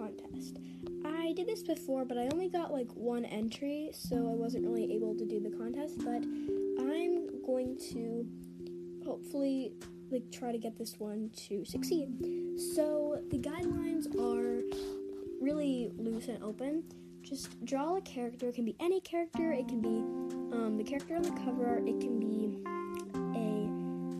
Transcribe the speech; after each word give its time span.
contest. 0.00 0.58
I 1.04 1.32
did 1.32 1.46
this 1.46 1.62
before, 1.62 2.04
but 2.04 2.16
I 2.16 2.28
only 2.32 2.48
got 2.48 2.72
like 2.72 2.90
one 2.94 3.24
entry, 3.24 3.90
so 3.92 4.16
I 4.16 4.34
wasn't 4.34 4.66
really 4.66 4.92
able 4.94 5.14
to 5.14 5.24
do 5.24 5.40
the 5.40 5.50
contest. 5.50 5.98
But 5.98 6.22
I'm 6.82 7.42
going 7.44 7.78
to 7.92 8.26
hopefully 9.04 9.72
like 10.10 10.30
try 10.32 10.52
to 10.52 10.58
get 10.58 10.76
this 10.76 10.96
one 10.98 11.30
to 11.48 11.64
succeed. 11.64 12.08
So 12.74 13.20
the 13.30 13.38
guidelines 13.38 14.06
are 14.18 14.62
really 15.40 15.90
loose 15.96 16.28
and 16.28 16.42
open. 16.42 16.82
Just 17.22 17.64
draw 17.64 17.96
a 17.96 18.00
character. 18.00 18.48
It 18.48 18.54
can 18.54 18.64
be 18.64 18.76
any 18.80 19.00
character. 19.00 19.52
It 19.52 19.68
can 19.68 19.80
be 19.80 19.98
um, 20.56 20.76
the 20.78 20.84
character 20.84 21.14
on 21.14 21.22
the 21.22 21.30
cover 21.44 21.66
art. 21.66 21.86
It 21.86 22.00
can 22.00 22.18
be 22.18 22.58
a 23.14 23.68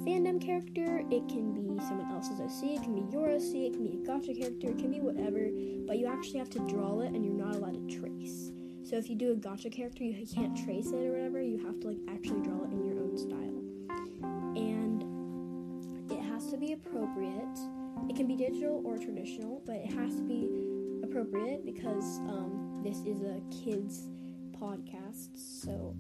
fandom 0.05 0.45
character. 0.45 1.03
It 1.11 1.27
can 1.29 1.55
be 1.55 1.83
someone 1.87 2.10
else's 2.21 2.41
OC. 2.41 2.77
It 2.77 2.83
can 2.83 2.95
be 2.95 3.13
your 3.13 3.31
OC. 3.31 3.55
It 3.55 3.73
can 3.73 3.85
be 3.85 3.95
a 3.95 4.07
gacha 4.07 4.39
character. 4.39 4.69
It 4.69 4.79
can 4.79 4.91
be 4.91 5.01
whatever. 5.01 5.49
But 5.87 5.99
you 5.99 6.07
actually 6.07 6.39
have 6.39 6.51
to 6.51 6.59
draw 6.69 7.01
it, 7.01 7.13
and 7.13 7.25
you're 7.25 7.35
not 7.35 7.57
allowed 7.57 7.89
to 7.89 8.01
trace. 8.01 8.53
So 8.85 8.97
if 8.97 9.09
you 9.09 9.17
do 9.17 9.33
a 9.33 9.37
gacha 9.37 9.73
character, 9.73 10.05
you 10.05 10.27
can't 10.27 10.57
trace 10.65 10.89
it 10.89 10.97
or 10.97 11.13
whatever. 11.13 11.41
You 11.41 11.65
have 11.65 11.81
to 11.81 11.89
like 11.89 11.99
actually 12.09 12.43
draw 12.43 12.65
it 12.65 12.73
in 12.73 12.85
your 12.85 13.01
own 13.01 13.17
style, 13.17 13.63
and 14.57 16.13
it 16.13 16.21
has 16.21 16.51
to 16.51 16.59
be 16.59 16.73
appropriate. 16.73 17.59
It 18.09 18.17
can 18.17 18.27
be 18.27 18.37
digital 18.37 18.83
or 18.85 18.99
traditional, 18.99 19.63
but 19.65 19.77
it 19.77 19.93
has 19.93 20.17
to 20.17 20.23
be 20.23 20.49
appropriate 21.03 21.65
because 21.65 22.19
um, 22.21 22.81
this 22.85 22.99
is 22.99 23.23
a 23.23 23.41
kids 23.65 24.09
podcast, 24.61 25.31
so 25.37 25.95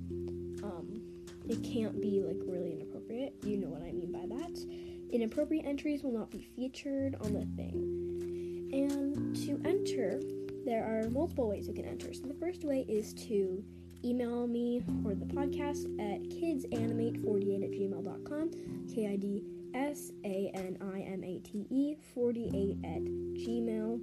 um, 0.62 1.00
it 1.48 1.62
can't 1.62 2.00
be 2.00 2.20
like 2.20 2.40
really 2.46 2.74
inappropriate. 2.74 3.34
You 3.42 3.56
know 3.56 3.68
what 3.68 3.82
I 3.82 3.92
mean 3.92 4.12
by 4.12 4.26
that. 4.36 4.89
Inappropriate 5.12 5.66
entries 5.66 6.02
will 6.02 6.12
not 6.12 6.30
be 6.30 6.48
featured 6.56 7.16
on 7.20 7.32
the 7.32 7.46
thing. 7.56 8.70
And 8.72 9.34
to 9.44 9.60
enter, 9.64 10.20
there 10.64 10.84
are 10.84 11.10
multiple 11.10 11.48
ways 11.48 11.66
you 11.66 11.74
can 11.74 11.84
enter. 11.84 12.12
So 12.14 12.26
the 12.26 12.34
first 12.34 12.64
way 12.64 12.84
is 12.88 13.12
to 13.28 13.64
email 14.04 14.46
me 14.46 14.82
or 15.04 15.14
the 15.14 15.26
podcast 15.26 15.84
at 15.98 16.22
kidsanimate48 16.30 17.64
at 17.64 17.70
gmail.com. 17.70 18.50
K 18.94 19.08
I 19.08 19.16
D 19.16 19.42
S 19.74 20.12
A 20.24 20.50
N 20.54 20.78
I 20.94 21.00
M 21.00 21.24
A 21.24 21.38
T 21.38 21.66
E 21.70 21.96
48 22.14 22.78
at 22.84 23.02
gmail.com. 23.02 24.00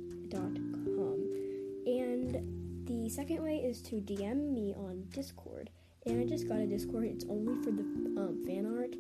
And 1.86 2.86
the 2.86 3.10
second 3.10 3.42
way 3.44 3.58
is 3.58 3.82
to 3.84 3.96
DM 3.96 4.52
me 4.54 4.74
on 4.76 5.06
Discord. 5.12 5.70
And 6.06 6.22
I 6.22 6.26
just 6.26 6.48
got 6.48 6.60
a 6.60 6.68
Discord. 6.68 7.06
It's 7.06 7.26
only 7.30 7.62
for 7.64 7.72
the 7.72 7.82
um, 7.82 8.44
fan 8.46 8.66
art. 8.78 8.96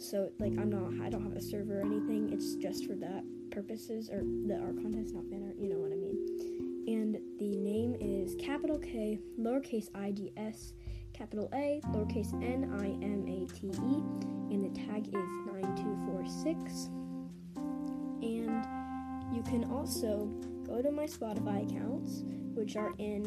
So 0.00 0.32
like 0.38 0.52
I'm 0.58 0.70
not 0.70 1.06
I 1.06 1.10
don't 1.10 1.22
have 1.22 1.36
a 1.36 1.42
server 1.42 1.80
or 1.80 1.84
anything. 1.84 2.32
It's 2.32 2.54
just 2.54 2.86
for 2.86 2.94
that 2.96 3.22
purposes 3.50 4.08
or 4.08 4.22
the 4.46 4.58
art 4.58 4.76
contest, 4.76 5.14
not 5.14 5.24
art, 5.30 5.56
you 5.58 5.68
know 5.68 5.76
what 5.76 5.92
I 5.92 5.96
mean. 5.96 6.16
And 6.88 7.18
the 7.38 7.56
name 7.56 7.94
is 8.00 8.34
capital 8.36 8.78
K, 8.78 9.20
lowercase 9.38 9.88
I 9.94 10.12
D 10.12 10.32
S, 10.38 10.72
capital 11.12 11.50
A, 11.52 11.82
lowercase 11.88 12.32
N 12.42 12.72
I 12.80 12.86
M 13.04 13.26
A 13.28 13.46
T 13.52 13.66
E, 13.66 14.02
and 14.54 14.64
the 14.64 14.70
tag 14.86 15.06
is 15.06 15.12
9246. 15.52 16.88
And 18.22 19.36
you 19.36 19.42
can 19.42 19.70
also 19.70 20.30
go 20.66 20.80
to 20.80 20.90
my 20.90 21.04
Spotify 21.04 21.68
accounts, 21.70 22.24
which 22.54 22.76
are 22.76 22.92
in, 22.98 23.26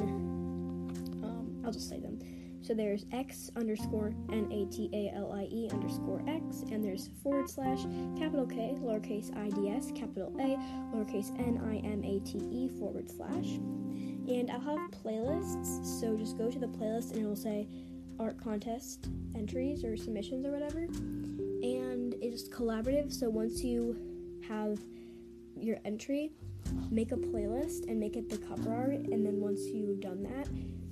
um, 1.23 1.61
I'll 1.63 1.71
just 1.71 1.87
say 1.87 1.99
them. 1.99 2.17
So 2.63 2.73
there's 2.73 3.05
X 3.11 3.51
underscore 3.57 4.13
N 4.31 4.49
A 4.49 4.65
T 4.73 4.89
A 4.93 5.13
L 5.17 5.33
I 5.33 5.43
E 5.51 5.69
underscore 5.71 6.02
and 6.73 6.83
there's 6.83 7.09
forward 7.21 7.49
slash 7.49 7.83
capital 8.17 8.45
K, 8.47 8.75
lowercase 8.79 9.35
I 9.37 9.49
D 9.49 9.69
S, 9.69 9.91
capital 9.95 10.33
A, 10.39 10.57
lowercase 10.95 11.29
N 11.39 11.61
I 11.69 11.77
M 11.87 12.03
A 12.03 12.19
T 12.19 12.39
E 12.39 12.67
forward 12.79 13.09
slash. 13.09 13.59
And 14.27 14.49
I'll 14.49 14.59
have 14.59 14.91
playlists, 14.91 15.85
so 16.01 16.17
just 16.17 16.37
go 16.37 16.49
to 16.49 16.59
the 16.59 16.67
playlist 16.67 17.11
and 17.11 17.19
it'll 17.19 17.35
say 17.35 17.67
art 18.19 18.41
contest 18.41 19.09
entries 19.35 19.83
or 19.83 19.95
submissions 19.95 20.45
or 20.45 20.51
whatever. 20.51 20.79
And 20.79 22.15
it's 22.21 22.49
collaborative, 22.49 23.13
so 23.13 23.29
once 23.29 23.63
you 23.63 23.97
have 24.47 24.79
your 25.55 25.77
entry, 25.85 26.31
make 26.89 27.11
a 27.11 27.17
playlist 27.17 27.87
and 27.87 27.99
make 27.99 28.15
it 28.15 28.29
the 28.29 28.37
cover 28.37 28.73
art, 28.73 28.89
and 28.91 29.25
then 29.25 29.39
once 29.39 29.61
you've 29.67 29.99
done 29.99 30.23
that, 30.23 30.47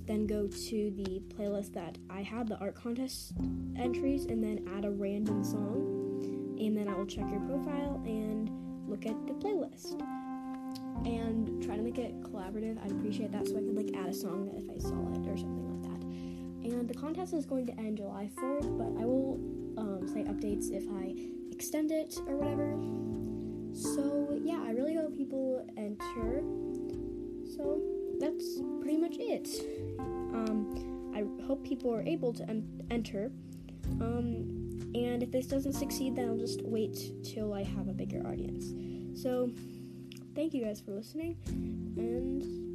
then 0.06 0.26
go 0.26 0.46
to 0.46 0.90
the 0.96 1.22
playlist 1.34 1.72
that 1.74 1.98
I 2.10 2.22
have, 2.22 2.48
the 2.48 2.58
art 2.58 2.74
contest 2.74 3.32
entries, 3.76 4.24
and 4.26 4.42
then 4.42 4.66
add 4.76 4.84
a 4.84 4.90
random 4.90 5.44
song. 5.44 6.56
And 6.58 6.76
then 6.76 6.88
I 6.88 6.94
will 6.94 7.06
check 7.06 7.24
your 7.30 7.40
profile 7.40 8.02
and 8.04 8.50
look 8.88 9.06
at 9.06 9.26
the 9.26 9.34
playlist. 9.34 10.00
And 11.04 11.62
try 11.62 11.76
to 11.76 11.82
make 11.82 11.98
it 11.98 12.20
collaborative. 12.22 12.82
I'd 12.84 12.92
appreciate 12.92 13.32
that 13.32 13.46
so 13.46 13.56
I 13.56 13.60
could 13.60 13.74
like 13.74 13.94
add 13.96 14.08
a 14.08 14.14
song 14.14 14.50
if 14.56 14.64
I 14.70 14.78
saw 14.78 14.96
it 15.12 15.28
or 15.28 15.36
something 15.36 15.68
like 15.68 15.82
that. 15.90 16.72
And 16.72 16.88
the 16.88 16.94
contest 16.94 17.34
is 17.34 17.44
going 17.44 17.66
to 17.66 17.72
end 17.78 17.96
July 17.96 18.30
4th, 18.36 18.78
but 18.78 19.02
I 19.02 19.04
will 19.04 19.40
um, 19.76 20.06
say 20.06 20.22
updates 20.22 20.70
if 20.70 20.84
I 20.90 21.14
extend 21.50 21.90
it 21.90 22.16
or 22.26 22.36
whatever. 22.36 22.76
So 23.74 24.38
yeah, 24.44 24.62
I 24.64 24.70
really 24.70 24.94
hope 24.94 25.16
people 25.16 25.66
enter. 25.76 26.42
So 27.56 27.80
that's 28.20 28.60
it. 29.32 29.48
Um, 29.98 31.12
I 31.14 31.44
hope 31.46 31.64
people 31.64 31.92
are 31.92 32.02
able 32.02 32.32
to 32.34 32.48
en- 32.48 32.82
enter. 32.90 33.30
Um, 34.00 34.90
and 34.94 35.22
if 35.22 35.30
this 35.30 35.46
doesn't 35.46 35.72
succeed, 35.72 36.16
then 36.16 36.28
I'll 36.28 36.36
just 36.36 36.62
wait 36.62 37.12
till 37.24 37.52
I 37.54 37.62
have 37.62 37.88
a 37.88 37.92
bigger 37.92 38.26
audience. 38.26 38.72
So, 39.20 39.50
thank 40.34 40.54
you 40.54 40.64
guys 40.64 40.80
for 40.80 40.92
listening, 40.92 41.36
and. 41.96 42.71